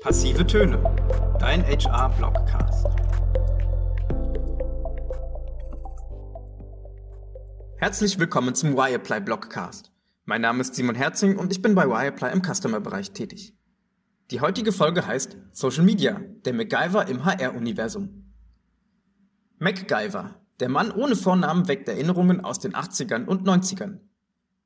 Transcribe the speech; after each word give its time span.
Passive 0.00 0.46
Töne, 0.46 0.82
dein 1.38 1.62
HR-Blogcast. 1.62 2.86
Herzlich 7.76 8.18
willkommen 8.18 8.54
zum 8.54 8.78
Wireplay 8.78 9.20
Blogcast. 9.20 9.92
Mein 10.24 10.40
Name 10.40 10.62
ist 10.62 10.74
Simon 10.74 10.94
Herzing 10.94 11.36
und 11.36 11.52
ich 11.52 11.60
bin 11.60 11.74
bei 11.74 11.86
Wireplay 11.86 12.32
im 12.32 12.42
Customer-Bereich 12.42 13.12
tätig. 13.12 13.54
Die 14.30 14.40
heutige 14.40 14.72
Folge 14.72 15.06
heißt 15.06 15.36
Social 15.52 15.84
Media, 15.84 16.18
der 16.46 16.54
MacGyver 16.54 17.06
im 17.06 17.26
HR-Universum. 17.26 18.32
MacGyver, 19.58 20.40
der 20.60 20.70
Mann 20.70 20.92
ohne 20.92 21.14
Vornamen 21.14 21.68
weckt 21.68 21.90
Erinnerungen 21.90 22.42
aus 22.42 22.58
den 22.58 22.72
80ern 22.72 23.26
und 23.26 23.46
90ern. 23.46 23.98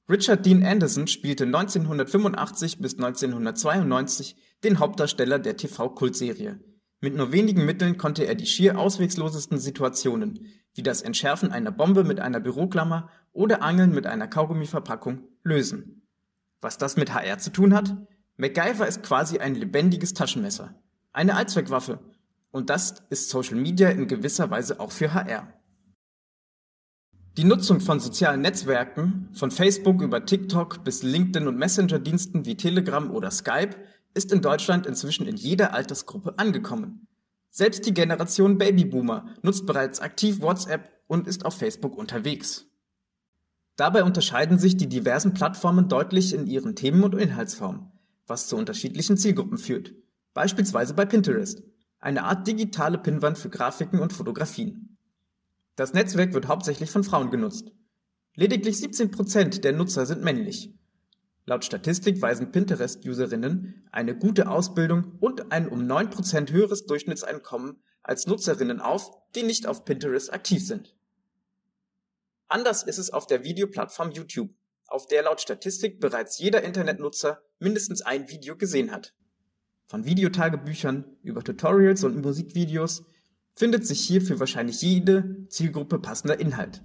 Richard 0.07 0.45
Dean 0.45 0.63
Anderson 0.63 1.07
spielte 1.07 1.45
1985 1.45 2.79
bis 2.79 2.95
1992 2.95 4.37
den 4.63 4.79
Hauptdarsteller 4.79 5.39
der 5.39 5.57
TV-Kultserie. 5.57 6.61
Mit 7.01 7.17
nur 7.17 7.33
wenigen 7.33 7.65
Mitteln 7.65 7.97
konnte 7.97 8.25
er 8.25 8.35
die 8.35 8.45
schier 8.45 8.79
ausweglosesten 8.79 9.59
Situationen, 9.59 10.47
wie 10.75 10.83
das 10.83 11.01
Entschärfen 11.01 11.53
einer 11.53 11.71
Bombe 11.71 12.05
mit 12.05 12.21
einer 12.21 12.41
Büroklammer 12.41 13.09
oder 13.33 13.63
Angeln 13.63 13.93
mit 13.93 14.07
einer 14.07 14.29
Kaugummiverpackung, 14.29 15.27
lösen. 15.43 16.03
Was 16.61 16.77
das 16.77 16.97
mit 16.99 17.15
HR 17.15 17.39
zu 17.39 17.51
tun 17.51 17.75
hat? 17.75 17.97
MacGyver 18.37 18.87
ist 18.87 19.03
quasi 19.03 19.39
ein 19.39 19.55
lebendiges 19.55 20.13
Taschenmesser. 20.13 20.75
Eine 21.15 21.35
Allzweckwaffe. 21.35 22.01
Und 22.51 22.69
das 22.69 23.03
ist 23.09 23.31
Social 23.31 23.57
Media 23.57 23.89
in 23.89 24.07
gewisser 24.07 24.51
Weise 24.51 24.81
auch 24.81 24.93
für 24.93 25.15
HR. 25.15 25.51
Die 27.37 27.43
Nutzung 27.43 27.81
von 27.81 27.99
sozialen 27.99 28.43
Netzwerken, 28.43 29.29
von 29.33 29.51
Facebook 29.51 30.01
über 30.03 30.25
TikTok 30.25 30.85
bis 30.85 31.03
LinkedIn 31.03 31.49
und 31.49 31.59
Messenger-Diensten 31.59 32.47
wie 32.47 32.57
Telegram 32.57 33.11
oder 33.11 33.33
Skype, 33.33 33.75
ist 34.15 34.31
in 34.31 34.41
Deutschland 34.41 34.87
inzwischen 34.87 35.27
in 35.27 35.35
jeder 35.35 35.75
Altersgruppe 35.75 36.39
angekommen. 36.39 37.09
Selbst 37.51 37.87
die 37.87 37.95
Generation 37.95 38.57
Babyboomer 38.57 39.35
nutzt 39.43 39.67
bereits 39.67 39.99
aktiv 39.99 40.43
WhatsApp 40.43 40.93
und 41.09 41.27
ist 41.27 41.45
auf 41.45 41.59
Facebook 41.59 41.97
unterwegs. 41.97 42.67
Dabei 43.75 44.05
unterscheiden 44.05 44.61
sich 44.61 44.77
die 44.77 44.89
diversen 44.89 45.35
Plattformen 45.35 45.89
deutlich 45.89 46.35
in 46.35 46.47
ihren 46.47 46.77
Themen 46.77 47.03
und 47.03 47.17
Inhaltsformen, 47.17 47.91
was 48.29 48.47
zu 48.47 48.57
unterschiedlichen 48.57 49.17
Zielgruppen 49.17 49.59
führt. 49.59 49.93
Beispielsweise 50.35 50.95
bei 50.95 51.05
Pinterest, 51.05 51.65
eine 51.99 52.23
Art 52.23 52.47
digitale 52.47 52.99
Pinnwand 52.99 53.39
für 53.39 53.51
Grafiken 53.51 53.99
und 53.99 54.13
Fotografien. 54.13 54.94
Das 55.77 55.93
Netzwerk 55.93 56.33
wird 56.35 56.49
hauptsächlich 56.49 56.91
von 56.91 57.05
Frauen 57.05 57.31
genutzt. 57.31 57.73
Lediglich 58.37 58.77
17% 58.77 59.61
der 59.61 59.73
Nutzer 59.73 60.07
sind 60.07 60.23
männlich. 60.23 60.73
Laut 61.47 61.65
Statistik 61.65 62.23
weisen 62.23 62.53
Pinterest-Userinnen 62.53 63.87
eine 63.93 64.17
gute 64.17 64.49
Ausbildung 64.49 65.19
und 65.21 65.53
ein 65.53 65.69
um 65.69 65.81
9% 65.81 66.51
höheres 66.51 66.87
Durchschnittseinkommen 66.87 67.83
als 68.03 68.27
Nutzerinnen 68.27 68.81
auf, 68.81 69.11
die 69.35 69.43
nicht 69.43 69.67
auf 69.67 69.85
Pinterest 69.85 70.33
aktiv 70.33 70.67
sind. 70.67 70.97
Anders 72.49 72.83
ist 72.83 72.99
es 72.99 73.11
auf 73.11 73.27
der 73.27 73.45
Videoplattform 73.45 74.13
YouTube, 74.13 74.51
auf 74.87 75.07
der 75.07 75.23
laut 75.23 75.41
Statistik 75.41 76.01
bereits 76.01 76.39
jeder 76.39 76.63
Internetnutzer 76.63 77.43
mindestens 77.59 78.01
ein 78.03 78.29
Video 78.29 78.57
gesehen 78.57 78.91
hat. 78.91 79.15
Von 79.87 80.05
Videotagebüchern 80.05 81.17
über 81.23 81.43
Tutorials 81.43 82.05
und 82.05 82.23
Musikvideos 82.23 83.05
findet 83.55 83.87
sich 83.87 84.01
hier 84.01 84.21
für 84.21 84.41
wahrscheinlich 84.41 84.83
jede 84.83 85.47
Zielgruppe 85.49 85.99
passender 85.99 86.39
Inhalt. 86.41 86.83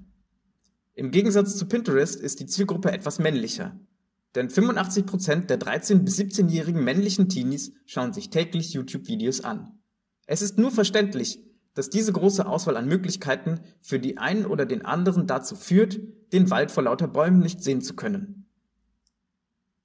Im 0.94 1.12
Gegensatz 1.12 1.58
zu 1.58 1.66
Pinterest 1.66 2.20
ist 2.20 2.40
die 2.40 2.46
Zielgruppe 2.46 2.92
etwas 2.92 3.20
männlicher, 3.20 3.80
denn 4.36 4.50
85% 4.50 5.46
der 5.48 5.60
13- 5.60 6.00
bis 6.00 6.20
17-jährigen 6.20 6.84
männlichen 6.84 7.30
Teenies 7.30 7.72
schauen 7.86 8.14
sich 8.14 8.30
täglich 8.30 8.74
YouTube-Videos 8.74 9.42
an. 9.42 9.80
Es 10.28 10.42
ist 10.42 10.58
nur 10.58 10.72
verständlich, 10.72 11.44
dass 11.74 11.90
diese 11.90 12.14
große 12.14 12.46
Auswahl 12.46 12.78
an 12.78 12.88
Möglichkeiten 12.88 13.62
für 13.82 14.00
die 14.00 14.18
einen 14.18 14.46
oder 14.46 14.66
den 14.66 14.86
anderen 14.86 15.26
dazu 15.26 15.56
führt, 15.56 16.00
den 16.34 16.50
Wald 16.50 16.72
vor 16.72 16.84
lauter 16.84 17.08
Bäumen 17.08 17.40
nicht 17.40 17.64
sehen 17.64 17.82
zu 17.82 17.96
können. 17.96 18.46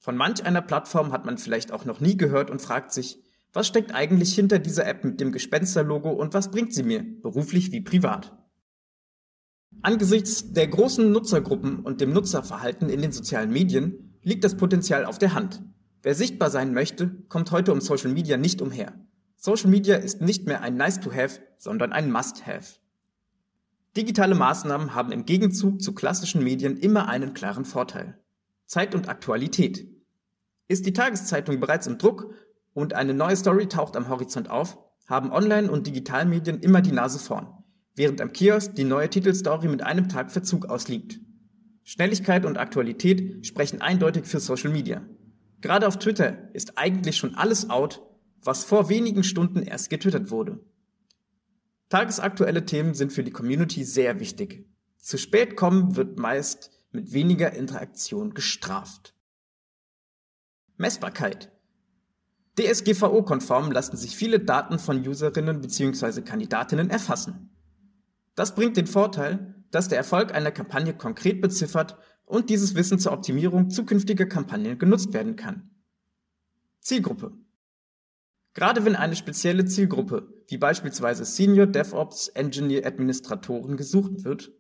Von 0.01 0.17
manch 0.17 0.45
einer 0.45 0.61
Plattform 0.61 1.13
hat 1.13 1.25
man 1.25 1.39
vielleicht 1.39 1.73
auch 1.73 1.87
noch 1.87 2.01
nie 2.01 2.19
gehört 2.19 2.51
und 2.51 2.61
fragt 2.61 2.93
sich, 2.93 3.24
was 3.55 3.69
steckt 3.69 3.95
eigentlich 3.95 4.35
hinter 4.35 4.59
dieser 4.59 4.87
App 4.87 5.05
mit 5.05 5.21
dem 5.21 5.33
Gespensterlogo 5.33 6.11
und 6.11 6.35
was 6.35 6.51
bringt 6.51 6.75
sie 6.75 6.83
mir, 6.83 7.05
beruflich 7.23 7.71
wie 7.73 7.81
privat? 7.81 8.37
Angesichts 9.81 10.53
der 10.53 10.67
großen 10.67 11.11
Nutzergruppen 11.13 11.79
und 11.81 12.01
dem 12.01 12.13
Nutzerverhalten 12.13 12.89
in 12.89 13.01
den 13.01 13.13
sozialen 13.13 13.51
Medien 13.51 14.19
liegt 14.23 14.43
das 14.43 14.57
Potenzial 14.57 15.05
auf 15.05 15.19
der 15.19 15.35
Hand. 15.35 15.63
Wer 16.03 16.15
sichtbar 16.15 16.51
sein 16.51 16.75
möchte, 16.75 17.23
kommt 17.29 17.51
heute 17.53 17.73
um 17.73 17.81
Social 17.81 18.13
Media 18.13 18.37
nicht 18.37 18.61
umher. 18.61 18.93
Social 19.37 19.71
Media 19.71 19.97
ist 19.97 20.21
nicht 20.21 20.47
mehr 20.47 20.63
ein 20.63 20.77
Nice-to-have, 20.77 21.41
sondern 21.57 21.93
ein 21.93 22.11
Must-have. 22.11 22.79
Digitale 23.97 24.35
Maßnahmen 24.35 24.95
haben 24.95 25.13
im 25.13 25.25
Gegenzug 25.25 25.81
zu 25.81 25.95
klassischen 25.95 26.43
Medien 26.43 26.77
immer 26.77 27.09
einen 27.09 27.35
klaren 27.35 27.65
Vorteil. 27.65 28.19
Zeit 28.67 28.95
und 28.95 29.09
Aktualität. 29.09 29.87
Ist 30.67 30.87
die 30.87 30.93
Tageszeitung 30.93 31.61
bereits 31.61 31.87
im 31.87 31.99
Druck 31.99 32.35
und 32.75 32.93
eine 32.93 33.15
neue 33.15 33.37
Story 33.37 33.69
taucht 33.69 33.97
am 33.97 34.09
Horizont 34.09 34.51
auf, 34.51 34.79
haben 35.07 35.33
Online- 35.33 35.71
und 35.71 35.87
Digitalmedien 35.87 36.61
immer 36.61 36.83
die 36.83 36.93
Nase 36.93 37.19
vorn, 37.19 37.49
während 37.95 38.21
am 38.21 38.33
Kiosk 38.33 38.75
die 38.75 38.85
neue 38.85 39.09
Titelstory 39.09 39.69
mit 39.69 39.83
einem 39.83 40.09
Tag 40.09 40.31
Verzug 40.31 40.67
ausliegt. 40.67 41.21
Schnelligkeit 41.85 42.45
und 42.45 42.59
Aktualität 42.59 43.47
sprechen 43.47 43.81
eindeutig 43.81 44.25
für 44.25 44.41
Social 44.41 44.71
Media. 44.71 45.03
Gerade 45.61 45.87
auf 45.87 45.99
Twitter 45.99 46.55
ist 46.55 46.77
eigentlich 46.77 47.17
schon 47.17 47.35
alles 47.35 47.71
out, 47.71 48.03
was 48.43 48.65
vor 48.65 48.89
wenigen 48.89 49.25
Stunden 49.25 49.63
erst 49.63 49.91
getwittert 49.91 50.31
wurde. 50.31 50.61
Tagesaktuelle 51.89 52.65
Themen 52.65 52.95
sind 52.95 53.13
für 53.13 53.23
die 53.23 53.31
Community 53.31 53.85
sehr 53.85 54.19
wichtig. 54.19 54.67
Zu 54.99 55.19
spät 55.19 55.57
kommen 55.57 55.97
wird 55.97 56.19
meist 56.19 56.71
mit 56.91 57.13
weniger 57.13 57.53
Interaktion 57.53 58.35
gestraft. 58.35 59.15
Messbarkeit. 60.77 61.54
DSGVO-konform 62.59 63.73
lassen 63.73 63.97
sich 63.97 64.17
viele 64.17 64.41
Daten 64.41 64.79
von 64.79 65.07
Userinnen 65.07 65.61
bzw. 65.61 66.23
Kandidatinnen 66.23 66.91
erfassen. 66.91 67.51
Das 68.35 68.55
bringt 68.55 68.77
den 68.77 68.87
Vorteil, 68.87 69.55
dass 69.71 69.89
der 69.89 69.99
Erfolg 69.99 70.35
einer 70.35 70.53
Kampagne 70.53 70.95
konkret 70.95 71.41
beziffert 71.41 71.97
und 72.25 72.51
dieses 72.51 72.75
Wissen 72.75 72.99
zur 72.99 73.13
Optimierung 73.13 73.71
zukünftiger 73.71 74.27
Kampagnen 74.27 74.79
genutzt 74.79 75.13
werden 75.13 75.37
kann. 75.37 75.71
Zielgruppe 76.81 77.33
Gerade 78.55 78.85
wenn 78.85 78.95
eine 78.95 79.17
spezielle 79.17 79.65
Zielgruppe, 79.65 80.33
wie 80.47 80.59
beispielsweise 80.59 81.25
Senior 81.25 81.67
DevOps 81.67 82.29
Engineer 82.29 82.87
Administratoren 82.87 83.77
gesucht 83.77 84.25
wird, 84.25 84.53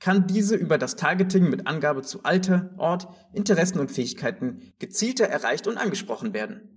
kann 0.00 0.26
diese 0.26 0.56
über 0.56 0.78
das 0.78 0.96
Targeting 0.96 1.50
mit 1.50 1.66
Angabe 1.66 2.02
zu 2.02 2.24
Alter, 2.24 2.74
Ort, 2.78 3.08
Interessen 3.32 3.78
und 3.78 3.90
Fähigkeiten 3.90 4.72
gezielter 4.78 5.26
erreicht 5.26 5.66
und 5.66 5.76
angesprochen 5.76 6.32
werden. 6.32 6.73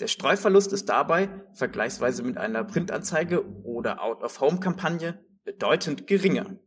Der 0.00 0.08
Streuverlust 0.08 0.72
ist 0.72 0.88
dabei, 0.88 1.28
vergleichsweise 1.52 2.24
mit 2.24 2.36
einer 2.36 2.64
Printanzeige 2.64 3.46
oder 3.62 4.02
Out-of-Home-Kampagne, 4.02 5.24
bedeutend 5.44 6.08
geringer. 6.08 6.58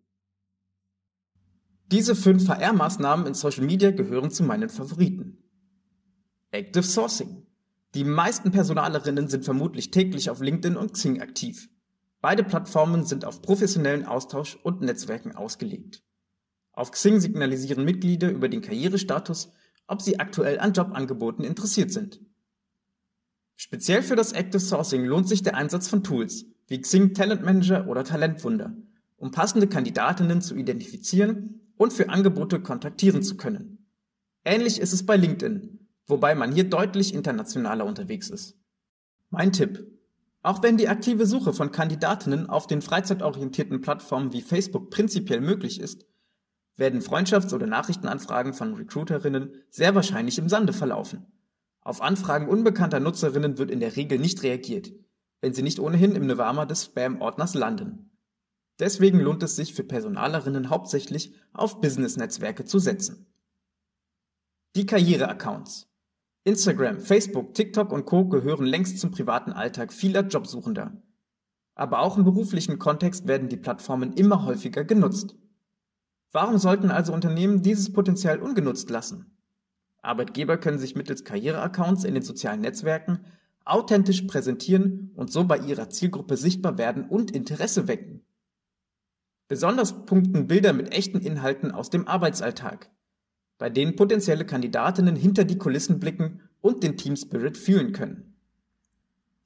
Diese 1.87 2.15
fünf 2.15 2.45
VR-Maßnahmen 2.45 3.25
in 3.27 3.33
Social 3.33 3.65
Media 3.65 3.91
gehören 3.91 4.31
zu 4.31 4.43
meinen 4.43 4.69
Favoriten. 4.69 5.43
Active 6.51 6.83
Sourcing. 6.83 7.45
Die 7.95 8.05
meisten 8.05 8.51
Personalerinnen 8.51 9.27
sind 9.27 9.43
vermutlich 9.43 9.91
täglich 9.91 10.29
auf 10.29 10.39
LinkedIn 10.39 10.77
und 10.77 10.93
Xing 10.93 11.21
aktiv. 11.21 11.69
Beide 12.21 12.43
Plattformen 12.43 13.05
sind 13.05 13.25
auf 13.25 13.41
professionellen 13.41 14.05
Austausch 14.05 14.57
und 14.63 14.81
Netzwerken 14.81 15.35
ausgelegt. 15.35 16.03
Auf 16.71 16.91
Xing 16.91 17.19
signalisieren 17.19 17.83
Mitglieder 17.83 18.29
über 18.29 18.49
den 18.49 18.61
Karrierestatus, 18.61 19.51
ob 19.87 20.01
sie 20.01 20.19
aktuell 20.19 20.59
an 20.59 20.73
Jobangeboten 20.73 21.43
interessiert 21.43 21.91
sind. 21.91 22.21
Speziell 23.59 24.03
für 24.03 24.15
das 24.15 24.33
Active 24.33 24.59
Sourcing 24.59 25.03
lohnt 25.03 25.27
sich 25.27 25.41
der 25.41 25.55
Einsatz 25.55 25.87
von 25.87 26.03
Tools 26.03 26.45
wie 26.67 26.79
Xing 26.79 27.15
Talent 27.15 27.43
Manager 27.43 27.87
oder 27.87 28.03
Talentwunder, 28.03 28.77
um 29.17 29.31
passende 29.31 29.67
Kandidatinnen 29.67 30.41
zu 30.41 30.55
identifizieren 30.55 31.61
und 31.75 31.91
für 31.91 32.09
Angebote 32.09 32.61
kontaktieren 32.61 33.23
zu 33.23 33.35
können. 33.35 33.89
Ähnlich 34.45 34.79
ist 34.79 34.93
es 34.93 35.07
bei 35.07 35.17
LinkedIn, 35.17 35.87
wobei 36.05 36.35
man 36.35 36.51
hier 36.51 36.65
deutlich 36.69 37.15
internationaler 37.15 37.85
unterwegs 37.85 38.29
ist. 38.29 38.59
Mein 39.31 39.51
Tipp. 39.51 39.87
Auch 40.43 40.61
wenn 40.61 40.77
die 40.77 40.87
aktive 40.87 41.25
Suche 41.25 41.51
von 41.51 41.71
Kandidatinnen 41.71 42.47
auf 42.47 42.67
den 42.67 42.83
freizeitorientierten 42.83 43.81
Plattformen 43.81 44.33
wie 44.33 44.41
Facebook 44.41 44.91
prinzipiell 44.91 45.41
möglich 45.41 45.79
ist, 45.79 46.05
werden 46.75 47.01
Freundschafts- 47.01 47.55
oder 47.55 47.65
Nachrichtenanfragen 47.65 48.53
von 48.53 48.75
Recruiterinnen 48.75 49.51
sehr 49.71 49.95
wahrscheinlich 49.95 50.37
im 50.37 50.47
Sande 50.47 50.73
verlaufen. 50.73 51.25
Auf 51.87 52.01
Anfragen 52.01 52.49
unbekannter 52.49 52.99
Nutzerinnen 52.99 53.57
wird 53.57 53.71
in 53.71 53.79
der 53.79 53.95
Regel 53.95 54.19
nicht 54.19 54.43
reagiert, 54.43 54.91
wenn 55.39 55.53
sie 55.53 55.61
nicht 55.61 55.79
ohnehin 55.79 56.17
im 56.17 56.27
Nirvana 56.27 56.65
des 56.65 56.83
Spam-Ordners 56.83 57.53
landen. 57.53 58.11
Deswegen 58.77 59.21
lohnt 59.21 59.41
es 59.41 59.55
sich 59.55 59.73
für 59.73 59.85
Personalerinnen 59.85 60.69
hauptsächlich 60.69 61.33
auf 61.53 61.79
Business-Netzwerke 61.79 62.65
zu 62.65 62.79
setzen. 62.79 63.27
Die 64.75 64.85
Karriere-Accounts. 64.85 65.87
Instagram, 66.43 66.99
Facebook, 66.99 67.53
TikTok 67.53 67.93
und 67.93 68.03
Co 68.03 68.27
gehören 68.27 68.65
längst 68.65 68.99
zum 68.99 69.11
privaten 69.11 69.53
Alltag 69.53 69.93
vieler 69.93 70.27
Jobsuchender. 70.27 71.01
Aber 71.73 72.01
auch 72.01 72.17
im 72.17 72.25
beruflichen 72.25 72.79
Kontext 72.79 73.27
werden 73.27 73.47
die 73.47 73.55
Plattformen 73.55 74.11
immer 74.11 74.43
häufiger 74.43 74.83
genutzt. 74.83 75.37
Warum 76.33 76.57
sollten 76.57 76.91
also 76.91 77.13
Unternehmen 77.13 77.61
dieses 77.61 77.93
Potenzial 77.93 78.41
ungenutzt 78.41 78.89
lassen? 78.89 79.36
Arbeitgeber 80.07 80.57
können 80.57 80.79
sich 80.79 80.95
mittels 80.95 81.23
Karriereaccounts 81.23 82.03
in 82.03 82.13
den 82.13 82.23
sozialen 82.23 82.61
Netzwerken 82.61 83.19
authentisch 83.67 84.21
präsentieren 84.23 85.11
und 85.15 85.31
so 85.31 85.43
bei 85.43 85.57
ihrer 85.57 85.89
Zielgruppe 85.89 86.37
sichtbar 86.37 86.77
werden 86.77 87.05
und 87.07 87.31
Interesse 87.31 87.87
wecken. 87.87 88.23
Besonders 89.47 90.05
punkten 90.05 90.47
Bilder 90.47 90.73
mit 90.73 90.91
echten 90.91 91.19
Inhalten 91.19 91.71
aus 91.71 91.89
dem 91.89 92.07
Arbeitsalltag, 92.07 92.89
bei 93.57 93.69
denen 93.69 93.95
potenzielle 93.95 94.45
Kandidatinnen 94.45 95.15
hinter 95.15 95.45
die 95.45 95.57
Kulissen 95.57 95.99
blicken 95.99 96.41
und 96.61 96.83
den 96.83 96.97
Team 96.97 97.15
Spirit 97.15 97.57
fühlen 97.57 97.91
können. 97.91 98.35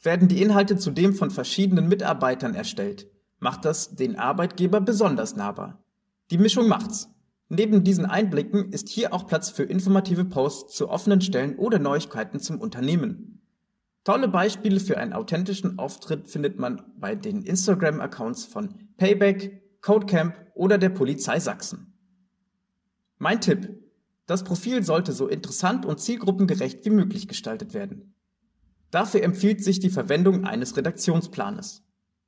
Werden 0.02 0.28
die 0.28 0.42
Inhalte 0.42 0.78
zudem 0.78 1.14
von 1.14 1.30
verschiedenen 1.30 1.88
Mitarbeitern 1.88 2.56
erstellt, 2.56 3.08
macht 3.40 3.66
das 3.66 3.96
den 3.96 4.16
Arbeitgeber 4.16 4.82
besonders 4.82 5.36
nahbar. 5.36 5.84
Die 6.32 6.40
Mischung 6.40 6.68
macht's. 6.68 7.11
Neben 7.54 7.84
diesen 7.84 8.06
Einblicken 8.06 8.72
ist 8.72 8.88
hier 8.88 9.14
auch 9.14 9.28
Platz 9.28 9.50
für 9.50 9.64
informative 9.64 10.24
Posts 10.24 10.74
zu 10.74 10.88
offenen 10.88 11.20
Stellen 11.20 11.58
oder 11.58 11.80
Neuigkeiten 11.80 12.40
zum 12.40 12.62
Unternehmen. 12.62 13.42
Tolle 14.06 14.30
Beispiele 14.30 14.80
für 14.80 14.98
einen 14.98 15.12
authentischen 15.12 15.78
Auftritt 15.78 16.30
findet 16.30 16.60
man 16.60 16.82
bei 16.98 17.14
den 17.14 17.44
Instagram-Accounts 17.44 18.46
von 18.46 18.74
Payback, 18.96 19.82
Codecamp 19.82 20.34
oder 20.54 20.78
der 20.78 20.92
Polizei 20.92 21.42
Sachsen. 21.42 21.94
Mein 23.18 23.42
Tipp. 23.42 23.84
Das 24.28 24.46
Profil 24.46 24.84
sollte 24.84 25.12
so 25.12 25.28
interessant 25.28 25.86
und 25.86 26.00
zielgruppengerecht 26.00 26.86
wie 26.86 26.90
möglich 26.90 27.28
gestaltet 27.28 27.74
werden. 27.74 28.16
Dafür 28.92 29.24
empfiehlt 29.24 29.62
sich 29.62 29.82
die 29.82 29.90
Verwendung 29.90 30.46
eines 30.46 30.78
Redaktionsplanes. 30.78 31.84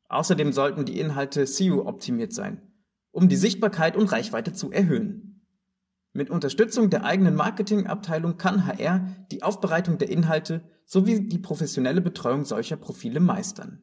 Außerdem 0.10 0.52
sollten 0.52 0.84
die 0.84 1.00
Inhalte 1.00 1.48
SEO-optimiert 1.48 2.34
sein, 2.34 2.73
um 3.14 3.30
die 3.30 3.38
Sichtbarkeit 3.38 3.96
und 3.96 4.12
Reichweite 4.12 4.52
zu 4.52 4.72
erhöhen. 4.72 5.42
Mit 6.12 6.30
Unterstützung 6.30 6.90
der 6.90 7.06
eigenen 7.06 7.36
Marketingabteilung 7.36 8.38
kann 8.38 8.68
HR 8.68 9.08
die 9.32 9.42
Aufbereitung 9.42 9.98
der 9.98 10.10
Inhalte 10.10 10.62
sowie 10.86 11.28
die 11.28 11.40
professionelle 11.40 12.02
Betreuung 12.02 12.44
solcher 12.44 12.76
Profile 12.76 13.20
meistern. 13.20 13.82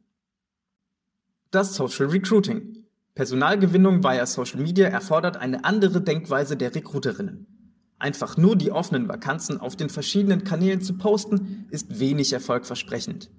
Das 1.51 1.75
Social 1.75 2.07
Recruiting. 2.07 2.85
Personalgewinnung 3.15 4.05
via 4.05 4.27
Social 4.27 4.61
Media 4.61 4.89
erfordert 4.89 5.37
eine 5.37 5.65
andere 5.65 6.01
Denkweise 6.01 6.57
der 6.57 6.75
Recruiterinnen. 6.75 7.47
Einfach 7.99 8.37
nur 8.37 8.57
die 8.57 8.71
offenen 8.71 9.09
Vakanzen 9.09 9.61
auf 9.61 9.77
den 9.77 9.91
verschiedenen 9.91 10.45
Kanälen 10.45 10.81
zu 10.81 10.97
posten, 10.97 11.67
ist 11.71 11.99
wenig 11.99 12.33
erfolgversprechend. 12.33 13.31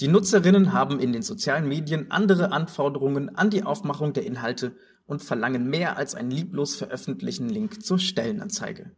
Die 0.00 0.08
Nutzerinnen 0.08 0.72
haben 0.72 0.98
in 0.98 1.12
den 1.12 1.22
sozialen 1.22 1.68
Medien 1.68 2.10
andere 2.10 2.50
Anforderungen 2.50 3.36
an 3.36 3.50
die 3.50 3.62
Aufmachung 3.62 4.14
der 4.14 4.24
Inhalte 4.24 4.74
und 5.12 5.22
verlangen 5.22 5.68
mehr 5.68 5.98
als 5.98 6.14
einen 6.14 6.30
lieblos 6.30 6.74
veröffentlichten 6.74 7.50
Link 7.50 7.84
zur 7.84 7.98
Stellenanzeige. 7.98 8.92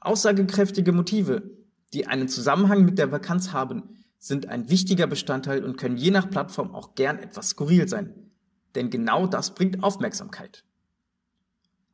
Aussagekräftige 0.00 0.90
Motive, 0.90 1.52
die 1.92 2.08
einen 2.08 2.28
Zusammenhang 2.28 2.84
mit 2.84 2.98
der 2.98 3.12
Vakanz 3.12 3.52
haben, 3.52 3.84
sind 4.18 4.48
ein 4.48 4.68
wichtiger 4.68 5.06
Bestandteil 5.06 5.64
und 5.64 5.76
können 5.76 5.96
je 5.96 6.10
nach 6.10 6.28
Plattform 6.28 6.74
auch 6.74 6.96
gern 6.96 7.20
etwas 7.20 7.50
skurril 7.50 7.88
sein. 7.88 8.32
Denn 8.74 8.90
genau 8.90 9.28
das 9.28 9.54
bringt 9.54 9.84
Aufmerksamkeit. 9.84 10.64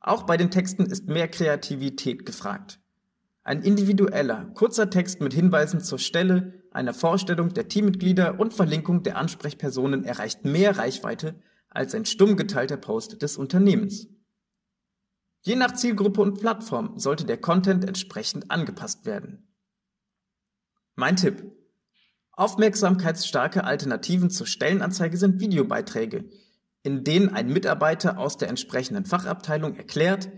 Auch 0.00 0.22
bei 0.22 0.38
den 0.38 0.50
Texten 0.50 0.86
ist 0.86 1.06
mehr 1.06 1.28
Kreativität 1.28 2.24
gefragt. 2.24 2.80
Ein 3.42 3.62
individueller, 3.62 4.46
kurzer 4.54 4.88
Text 4.88 5.20
mit 5.20 5.34
Hinweisen 5.34 5.82
zur 5.82 5.98
Stelle, 5.98 6.54
einer 6.70 6.94
Vorstellung 6.94 7.52
der 7.52 7.68
Teammitglieder 7.68 8.40
und 8.40 8.54
Verlinkung 8.54 9.02
der 9.02 9.18
Ansprechpersonen 9.18 10.02
erreicht 10.04 10.46
mehr 10.46 10.78
Reichweite 10.78 11.34
als 11.74 11.94
ein 11.94 12.06
stumm 12.06 12.36
geteilter 12.36 12.76
Post 12.76 13.20
des 13.20 13.36
Unternehmens. 13.36 14.08
Je 15.42 15.56
nach 15.56 15.74
Zielgruppe 15.74 16.22
und 16.22 16.40
Plattform 16.40 16.98
sollte 16.98 17.26
der 17.26 17.36
Content 17.36 17.84
entsprechend 17.84 18.50
angepasst 18.50 19.04
werden. 19.04 19.54
Mein 20.94 21.16
Tipp. 21.16 21.44
Aufmerksamkeitsstarke 22.32 23.64
Alternativen 23.64 24.30
zur 24.30 24.46
Stellenanzeige 24.46 25.16
sind 25.16 25.40
Videobeiträge, 25.40 26.30
in 26.82 27.04
denen 27.04 27.28
ein 27.28 27.52
Mitarbeiter 27.52 28.18
aus 28.18 28.38
der 28.38 28.48
entsprechenden 28.48 29.04
Fachabteilung 29.04 29.74
erklärt, 29.74 30.30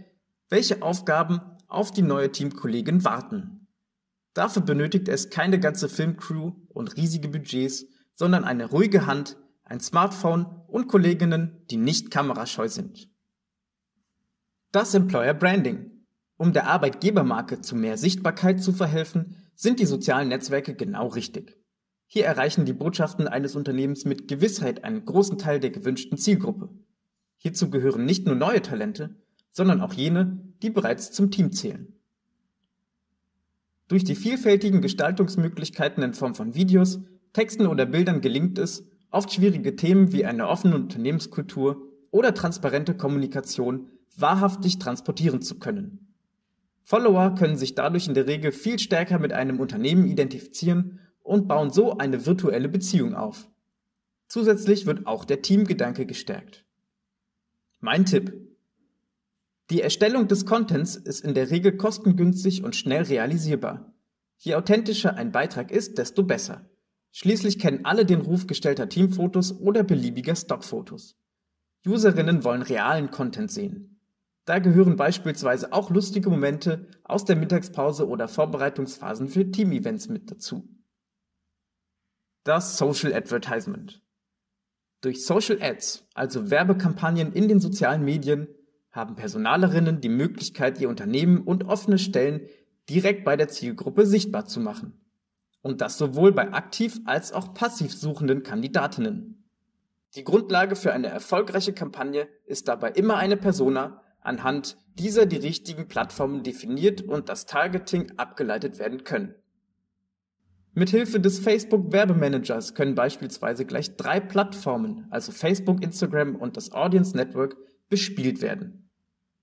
welche 0.48 0.82
Aufgaben 0.82 1.40
auf 1.68 1.92
die 1.92 2.02
neue 2.02 2.32
Teamkollegin 2.32 3.04
warten. 3.04 3.68
Dafür 4.34 4.62
benötigt 4.62 5.08
es 5.08 5.30
keine 5.30 5.58
ganze 5.58 5.88
Filmcrew 5.88 6.52
und 6.68 6.96
riesige 6.96 7.28
Budgets, 7.28 7.86
sondern 8.12 8.44
eine 8.44 8.66
ruhige 8.66 9.06
Hand, 9.06 9.36
ein 9.66 9.80
Smartphone 9.80 10.46
und 10.68 10.86
Kolleginnen, 10.86 11.64
die 11.70 11.76
nicht 11.76 12.10
kamerascheu 12.10 12.68
sind. 12.68 13.10
Das 14.72 14.94
Employer 14.94 15.34
Branding. 15.34 15.90
Um 16.38 16.52
der 16.52 16.68
Arbeitgebermarke 16.68 17.60
zu 17.60 17.74
mehr 17.74 17.96
Sichtbarkeit 17.96 18.62
zu 18.62 18.72
verhelfen, 18.72 19.36
sind 19.54 19.80
die 19.80 19.86
sozialen 19.86 20.28
Netzwerke 20.28 20.74
genau 20.74 21.08
richtig. 21.08 21.58
Hier 22.06 22.26
erreichen 22.26 22.64
die 22.64 22.74
Botschaften 22.74 23.26
eines 23.26 23.56
Unternehmens 23.56 24.04
mit 24.04 24.28
Gewissheit 24.28 24.84
einen 24.84 25.04
großen 25.04 25.38
Teil 25.38 25.58
der 25.58 25.70
gewünschten 25.70 26.18
Zielgruppe. 26.18 26.68
Hierzu 27.36 27.68
gehören 27.68 28.04
nicht 28.04 28.26
nur 28.26 28.36
neue 28.36 28.62
Talente, 28.62 29.16
sondern 29.50 29.80
auch 29.80 29.94
jene, 29.94 30.40
die 30.62 30.70
bereits 30.70 31.10
zum 31.10 31.30
Team 31.30 31.50
zählen. 31.50 31.94
Durch 33.88 34.04
die 34.04 34.14
vielfältigen 34.14 34.80
Gestaltungsmöglichkeiten 34.80 36.02
in 36.02 36.14
Form 36.14 36.34
von 36.34 36.54
Videos, 36.54 37.00
Texten 37.32 37.66
oder 37.66 37.86
Bildern 37.86 38.20
gelingt 38.20 38.58
es, 38.58 38.84
oft 39.10 39.32
schwierige 39.32 39.76
Themen 39.76 40.12
wie 40.12 40.24
eine 40.24 40.48
offene 40.48 40.74
Unternehmenskultur 40.74 41.82
oder 42.10 42.34
transparente 42.34 42.96
Kommunikation 42.96 43.88
wahrhaftig 44.16 44.78
transportieren 44.78 45.42
zu 45.42 45.58
können. 45.58 46.14
Follower 46.82 47.34
können 47.34 47.56
sich 47.56 47.74
dadurch 47.74 48.06
in 48.06 48.14
der 48.14 48.26
Regel 48.26 48.52
viel 48.52 48.78
stärker 48.78 49.18
mit 49.18 49.32
einem 49.32 49.60
Unternehmen 49.60 50.06
identifizieren 50.06 51.00
und 51.22 51.48
bauen 51.48 51.70
so 51.70 51.98
eine 51.98 52.26
virtuelle 52.26 52.68
Beziehung 52.68 53.14
auf. 53.14 53.50
Zusätzlich 54.28 54.86
wird 54.86 55.06
auch 55.06 55.24
der 55.24 55.42
Teamgedanke 55.42 56.06
gestärkt. 56.06 56.64
Mein 57.80 58.04
Tipp. 58.04 58.32
Die 59.70 59.82
Erstellung 59.82 60.28
des 60.28 60.46
Contents 60.46 60.94
ist 60.96 61.24
in 61.24 61.34
der 61.34 61.50
Regel 61.50 61.76
kostengünstig 61.76 62.62
und 62.62 62.76
schnell 62.76 63.02
realisierbar. 63.02 63.92
Je 64.38 64.54
authentischer 64.54 65.16
ein 65.16 65.32
Beitrag 65.32 65.70
ist, 65.70 65.98
desto 65.98 66.22
besser. 66.22 66.68
Schließlich 67.18 67.58
kennen 67.58 67.86
alle 67.86 68.04
den 68.04 68.20
Ruf 68.20 68.46
gestellter 68.46 68.90
Teamfotos 68.90 69.58
oder 69.58 69.82
beliebiger 69.82 70.36
Stockfotos. 70.36 71.16
Userinnen 71.86 72.44
wollen 72.44 72.60
realen 72.60 73.10
Content 73.10 73.50
sehen. 73.50 74.02
Da 74.44 74.58
gehören 74.58 74.96
beispielsweise 74.96 75.72
auch 75.72 75.88
lustige 75.88 76.28
Momente 76.28 76.90
aus 77.04 77.24
der 77.24 77.36
Mittagspause 77.36 78.06
oder 78.06 78.28
Vorbereitungsphasen 78.28 79.28
für 79.28 79.50
Teamevents 79.50 80.10
mit 80.10 80.30
dazu. 80.30 80.68
Das 82.44 82.76
Social 82.76 83.14
Advertisement. 83.14 84.02
Durch 85.00 85.24
Social 85.24 85.62
Ads, 85.62 86.06
also 86.12 86.50
Werbekampagnen 86.50 87.32
in 87.32 87.48
den 87.48 87.60
sozialen 87.60 88.04
Medien, 88.04 88.46
haben 88.90 89.16
Personalerinnen 89.16 90.02
die 90.02 90.10
Möglichkeit, 90.10 90.82
ihr 90.82 90.90
Unternehmen 90.90 91.38
und 91.38 91.64
offene 91.64 91.98
Stellen 91.98 92.42
direkt 92.90 93.24
bei 93.24 93.38
der 93.38 93.48
Zielgruppe 93.48 94.04
sichtbar 94.04 94.44
zu 94.44 94.60
machen. 94.60 95.05
Und 95.66 95.80
das 95.80 95.98
sowohl 95.98 96.30
bei 96.30 96.52
aktiv 96.52 97.00
als 97.06 97.32
auch 97.32 97.52
passiv 97.52 97.92
suchenden 97.92 98.44
Kandidatinnen. 98.44 99.42
Die 100.14 100.22
Grundlage 100.22 100.76
für 100.76 100.92
eine 100.92 101.08
erfolgreiche 101.08 101.72
Kampagne 101.72 102.28
ist 102.44 102.68
dabei 102.68 102.90
immer 102.90 103.16
eine 103.16 103.36
Persona, 103.36 104.00
anhand 104.20 104.78
dieser 104.94 105.26
die 105.26 105.38
richtigen 105.38 105.88
Plattformen 105.88 106.44
definiert 106.44 107.02
und 107.02 107.28
das 107.28 107.46
Targeting 107.46 108.12
abgeleitet 108.16 108.78
werden 108.78 109.02
können. 109.02 109.34
Mithilfe 110.74 111.18
des 111.18 111.40
Facebook 111.40 111.90
Werbemanagers 111.90 112.74
können 112.74 112.94
beispielsweise 112.94 113.66
gleich 113.66 113.96
drei 113.96 114.20
Plattformen, 114.20 115.08
also 115.10 115.32
Facebook, 115.32 115.82
Instagram 115.82 116.36
und 116.36 116.56
das 116.56 116.70
Audience 116.70 117.16
Network, 117.16 117.56
bespielt 117.88 118.40
werden. 118.40 118.88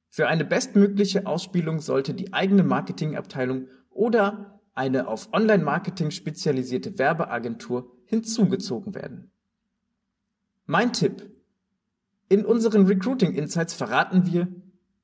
Für 0.07 0.29
eine 0.29 0.45
bestmögliche 0.45 1.27
Ausspielung 1.27 1.81
sollte 1.81 2.13
die 2.13 2.31
eigene 2.31 2.63
Marketingabteilung 2.63 3.67
oder 3.89 4.52
eine 4.73 5.07
auf 5.07 5.31
Online-Marketing 5.33 6.11
spezialisierte 6.11 6.97
Werbeagentur 6.97 7.91
hinzugezogen 8.05 8.95
werden. 8.95 9.31
Mein 10.65 10.93
Tipp. 10.93 11.29
In 12.29 12.45
unseren 12.45 12.85
Recruiting 12.87 13.33
Insights 13.33 13.73
verraten 13.73 14.25
wir, 14.25 14.47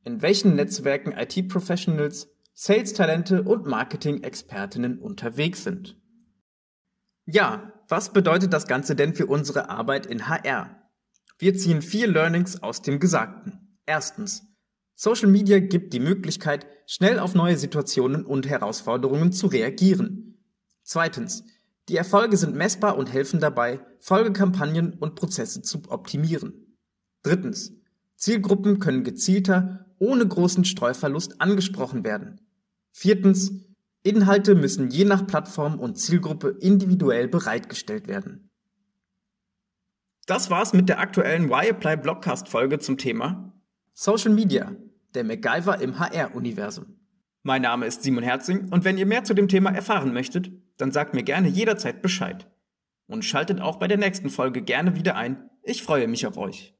in 0.03 0.21
welchen 0.21 0.55
Netzwerken 0.55 1.11
IT-Professionals, 1.11 2.29
Sales-Talente 2.53 3.43
und 3.43 3.65
Marketing-Expertinnen 3.67 4.99
unterwegs 4.99 5.63
sind. 5.63 5.97
Ja, 7.25 7.73
was 7.87 8.11
bedeutet 8.11 8.53
das 8.53 8.67
Ganze 8.67 8.95
denn 8.95 9.13
für 9.13 9.27
unsere 9.27 9.69
Arbeit 9.69 10.05
in 10.05 10.27
HR? 10.27 10.89
Wir 11.37 11.55
ziehen 11.55 11.81
vier 11.81 12.07
Learnings 12.07 12.63
aus 12.63 12.81
dem 12.81 12.99
Gesagten. 12.99 13.77
Erstens. 13.85 14.48
Social 15.01 15.29
Media 15.29 15.59
gibt 15.59 15.93
die 15.93 16.01
Möglichkeit, 16.01 16.67
schnell 16.85 17.19
auf 17.19 17.33
neue 17.33 17.57
Situationen 17.57 18.25
und 18.25 18.49
Herausforderungen 18.49 19.31
zu 19.31 19.47
reagieren. 19.47 20.43
Zweitens, 20.83 21.45
die 21.87 21.95
Erfolge 21.95 22.35
sind 22.35 22.53
messbar 22.53 22.97
und 22.97 23.13
helfen 23.13 23.39
dabei, 23.39 23.79
Folgekampagnen 24.01 24.95
und 24.95 25.15
Prozesse 25.15 25.61
zu 25.61 25.83
optimieren. 25.87 26.75
Drittens, 27.23 27.71
Zielgruppen 28.17 28.79
können 28.79 29.05
gezielter, 29.05 29.85
ohne 29.99 30.27
großen 30.27 30.65
Streuverlust 30.65 31.39
angesprochen 31.39 32.03
werden. 32.03 32.41
Viertens, 32.91 33.53
Inhalte 34.03 34.53
müssen 34.53 34.89
je 34.89 35.05
nach 35.05 35.25
Plattform 35.25 35.79
und 35.79 35.95
Zielgruppe 35.95 36.57
individuell 36.59 37.29
bereitgestellt 37.29 38.09
werden. 38.09 38.49
Das 40.25 40.49
war's 40.49 40.73
mit 40.73 40.89
der 40.89 40.99
aktuellen 40.99 41.45
Y-Apply 41.45 41.95
Blogcast 41.95 42.49
Folge 42.49 42.79
zum 42.79 42.97
Thema 42.97 43.53
Social 43.93 44.31
Media, 44.33 44.75
der 45.15 45.23
MacGyver 45.23 45.81
im 45.81 45.99
HR-Universum. 45.99 46.95
Mein 47.43 47.61
Name 47.61 47.85
ist 47.85 48.03
Simon 48.03 48.23
Herzing 48.23 48.69
und 48.69 48.83
wenn 48.83 48.97
ihr 48.97 49.05
mehr 49.05 49.23
zu 49.23 49.33
dem 49.33 49.47
Thema 49.47 49.71
erfahren 49.71 50.13
möchtet, 50.13 50.51
dann 50.77 50.91
sagt 50.91 51.13
mir 51.13 51.23
gerne 51.23 51.47
jederzeit 51.47 52.01
Bescheid. 52.01 52.47
Und 53.07 53.25
schaltet 53.25 53.59
auch 53.59 53.77
bei 53.77 53.87
der 53.87 53.97
nächsten 53.97 54.29
Folge 54.29 54.61
gerne 54.61 54.95
wieder 54.95 55.15
ein. 55.15 55.49
Ich 55.63 55.83
freue 55.83 56.07
mich 56.07 56.27
auf 56.27 56.37
euch. 56.37 56.78